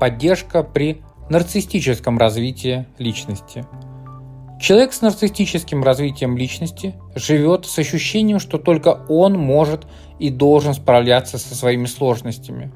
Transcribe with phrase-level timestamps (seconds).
[0.00, 3.64] Поддержка при нарциссическом развитии личности.
[4.60, 9.86] Человек с нарциссическим развитием личности живет с ощущением, что только он может
[10.18, 12.72] и должен справляться со своими сложностями.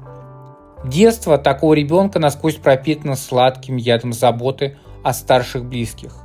[0.85, 6.15] Детство такого ребенка насквозь пропитано сладким ядом заботы о старших близких.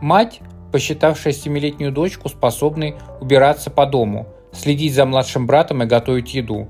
[0.00, 0.40] Мать,
[0.72, 6.68] посчитавшая семилетнюю дочку способной убираться по дому, следить за младшим братом и готовить еду.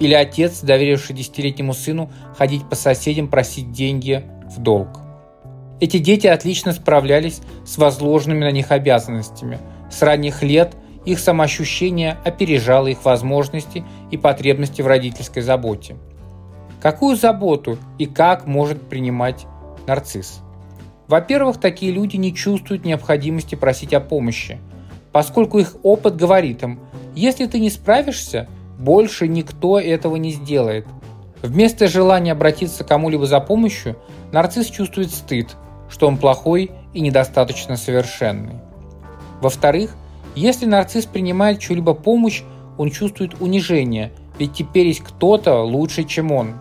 [0.00, 4.24] Или отец, доверивший десятилетнему сыну ходить по соседям просить деньги
[4.56, 5.00] в долг.
[5.80, 9.58] Эти дети отлично справлялись с возложенными на них обязанностями.
[9.90, 15.96] С ранних лет их самоощущение опережало их возможности и потребности в родительской заботе.
[16.80, 19.46] Какую заботу и как может принимать
[19.86, 20.40] нарцисс?
[21.06, 24.58] Во-первых, такие люди не чувствуют необходимости просить о помощи,
[25.12, 26.80] поскольку их опыт говорит им,
[27.14, 30.86] если ты не справишься, больше никто этого не сделает.
[31.42, 33.96] Вместо желания обратиться к кому-либо за помощью,
[34.32, 35.56] нарцисс чувствует стыд–
[35.88, 38.54] что он плохой и недостаточно совершенный.
[39.40, 39.96] Во-вторых,
[40.34, 42.42] если нарцисс принимает чью-либо помощь,
[42.76, 46.54] он чувствует унижение, ведь теперь есть кто-то лучше, чем он.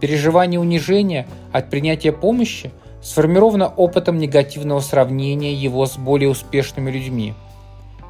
[0.00, 2.72] Переживание унижения от принятия помощи
[3.02, 7.34] сформировано опытом негативного сравнения его с более успешными людьми.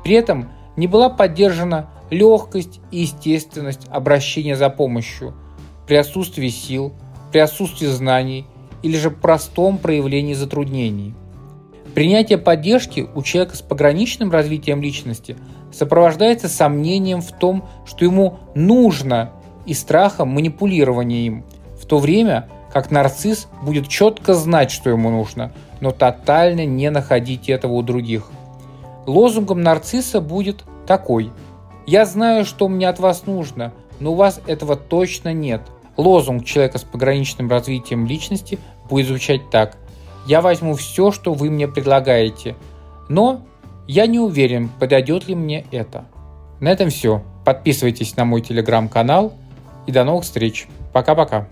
[0.05, 5.34] При этом не была поддержана легкость и естественность обращения за помощью
[5.86, 6.92] при отсутствии сил,
[7.32, 8.46] при отсутствии знаний
[8.82, 11.14] или же простом проявлении затруднений.
[11.94, 15.36] Принятие поддержки у человека с пограничным развитием личности
[15.72, 19.33] сопровождается сомнением в том, что ему нужно,
[19.64, 21.44] и страхом манипулирования им,
[21.80, 27.48] в то время как нарцисс будет четко знать, что ему нужно, но тотально не находить
[27.48, 28.30] этого у других.
[29.06, 31.30] Лозунгом нарцисса будет такой
[31.86, 35.62] «Я знаю, что мне от вас нужно, но у вас этого точно нет».
[35.97, 38.58] Лозунг человека с пограничным развитием личности
[38.89, 39.77] будет звучать так.
[40.27, 42.56] Я возьму все, что вы мне предлагаете,
[43.08, 43.42] но
[43.86, 46.06] я не уверен, подойдет ли мне это.
[46.61, 47.23] На этом все.
[47.45, 49.33] Подписывайтесь на мой телеграм-канал
[49.86, 50.68] и до новых встреч.
[50.92, 51.48] Пока-пока.